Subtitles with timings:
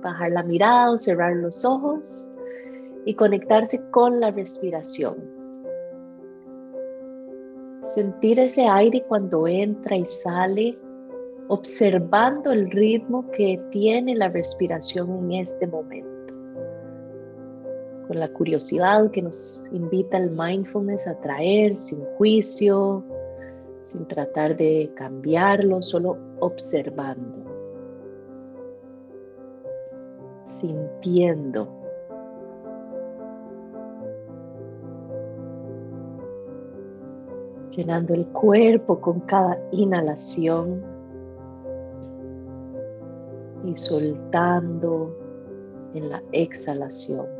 [0.00, 2.32] bajar la mirada o cerrar los ojos
[3.04, 5.16] y conectarse con la respiración.
[7.86, 10.78] Sentir ese aire cuando entra y sale,
[11.48, 16.08] observando el ritmo que tiene la respiración en este momento.
[18.06, 23.04] Con la curiosidad que nos invita el mindfulness a traer sin juicio,
[23.82, 27.49] sin tratar de cambiarlo, solo observando,
[30.50, 31.68] sintiendo.
[37.70, 40.82] Llenando el cuerpo con cada inhalación
[43.64, 45.16] y soltando
[45.94, 47.39] en la exhalación.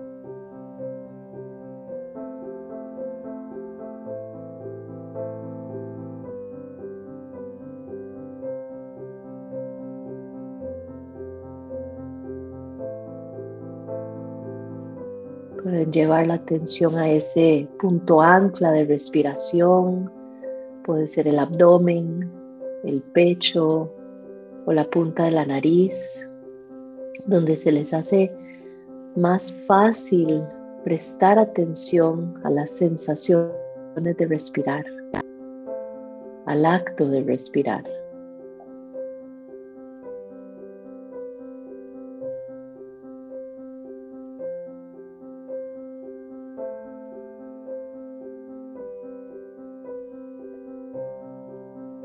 [15.62, 20.10] Pueden llevar la atención a ese punto ancla de respiración.
[20.84, 22.30] Puede ser el abdomen,
[22.84, 23.92] el pecho
[24.64, 26.26] o la punta de la nariz,
[27.26, 28.32] donde se les hace
[29.16, 30.42] más fácil
[30.84, 33.52] prestar atención a las sensaciones
[33.94, 34.84] de respirar,
[36.46, 37.99] al acto de respirar.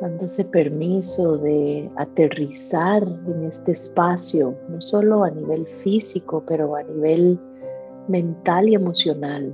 [0.05, 7.39] Dándose permiso de aterrizar en este espacio, no solo a nivel físico, pero a nivel
[8.07, 9.51] mental y emocional.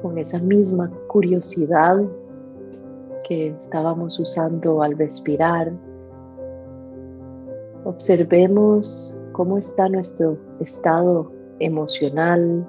[0.00, 2.02] Con esa misma curiosidad
[3.28, 5.70] que estábamos usando al respirar,
[7.88, 12.66] Observemos cómo está nuestro estado emocional,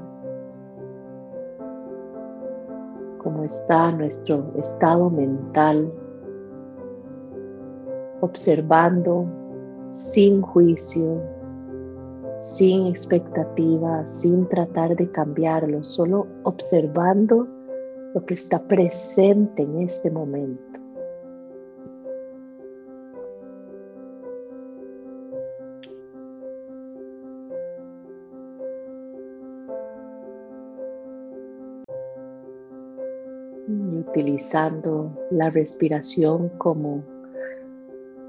[3.22, 5.92] cómo está nuestro estado mental,
[8.22, 9.26] observando
[9.92, 11.22] sin juicio,
[12.40, 17.46] sin expectativa, sin tratar de cambiarlo, solo observando
[18.14, 20.69] lo que está presente en este momento.
[34.00, 37.04] Utilizando la respiración como,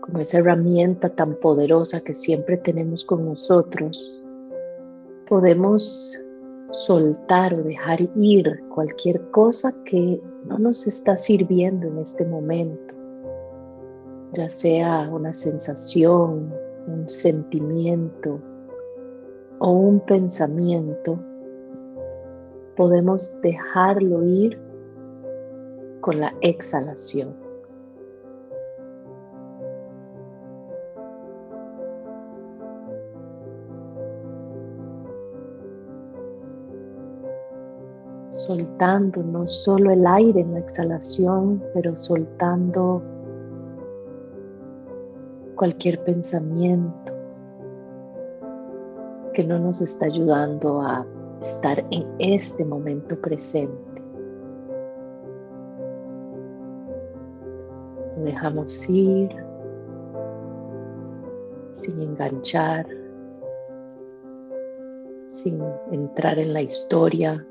[0.01, 4.23] como esa herramienta tan poderosa que siempre tenemos con nosotros,
[5.29, 6.19] podemos
[6.73, 12.95] soltar o dejar ir cualquier cosa que no nos está sirviendo en este momento,
[14.35, 16.53] ya sea una sensación,
[16.87, 18.41] un sentimiento
[19.59, 21.19] o un pensamiento,
[22.77, 24.59] podemos dejarlo ir
[26.01, 27.35] con la exhalación.
[38.31, 43.03] Soltando no solo el aire en la exhalación, pero soltando
[45.57, 47.13] cualquier pensamiento
[49.35, 51.07] que no nos está ayudando a
[51.43, 53.90] estar en este momento presente.
[58.25, 59.31] Dejamos ir
[61.71, 62.87] sin enganchar,
[65.27, 65.61] sin
[65.91, 67.47] entrar en la historia.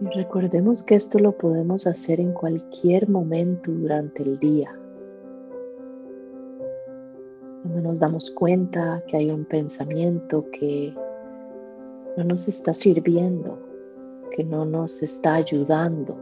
[0.00, 4.81] Y recordemos que esto lo podemos hacer en cualquier momento durante el día
[7.82, 10.94] nos damos cuenta que hay un pensamiento que
[12.16, 13.58] no nos está sirviendo,
[14.36, 16.16] que no nos está ayudando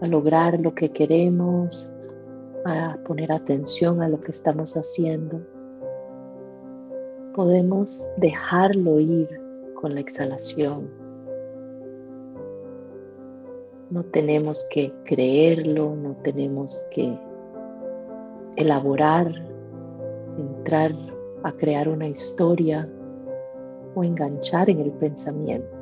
[0.00, 1.90] a lograr lo que queremos,
[2.64, 5.40] a poner atención a lo que estamos haciendo,
[7.34, 9.28] podemos dejarlo ir
[9.74, 10.88] con la exhalación.
[13.90, 17.18] No tenemos que creerlo, no tenemos que
[18.56, 19.47] elaborar
[20.38, 20.92] entrar
[21.42, 22.88] a crear una historia
[23.94, 25.78] o enganchar en el pensamiento.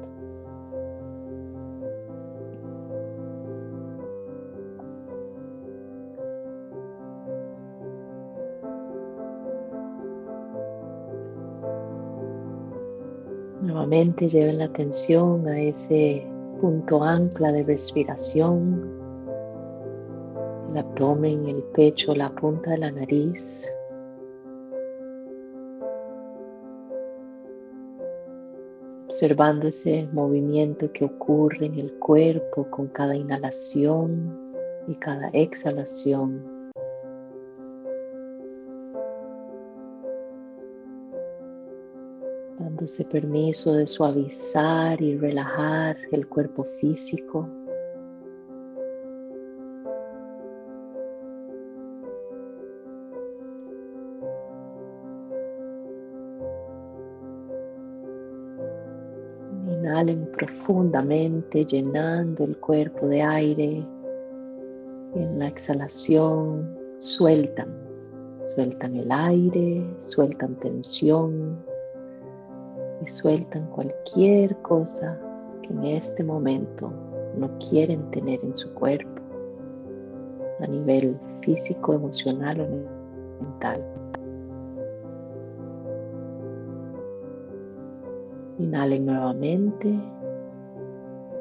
[13.62, 16.26] Nuevamente lleven la atención a ese
[16.60, 18.90] punto ancla de respiración,
[20.70, 23.66] el abdomen, el pecho, la punta de la nariz.
[29.16, 34.52] Observando ese movimiento que ocurre en el cuerpo con cada inhalación
[34.86, 36.44] y cada exhalación.
[42.58, 47.48] dándose permiso de suavizar y relajar el cuerpo físico.
[60.36, 63.86] Profundamente, llenando el cuerpo de aire.
[65.14, 67.68] En la exhalación sueltan,
[68.54, 71.58] sueltan el aire, sueltan tensión,
[73.02, 75.18] y sueltan cualquier cosa
[75.62, 76.92] que en este momento
[77.36, 79.22] no quieren tener en su cuerpo
[80.60, 83.84] a nivel físico, emocional o mental.
[88.58, 89.98] Inhalen nuevamente,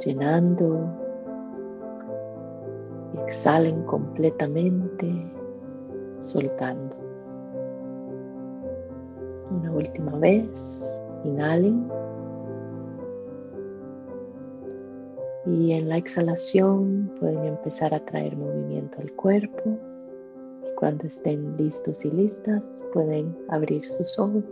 [0.05, 1.05] llenando
[3.25, 5.07] exhalen completamente,
[6.19, 6.95] soltando.
[9.51, 10.89] Una última vez.
[11.23, 11.87] Inhalen.
[15.45, 19.77] Y en la exhalación pueden empezar a traer movimiento al cuerpo.
[20.63, 24.43] Y cuando estén listos y listas, pueden abrir sus ojos.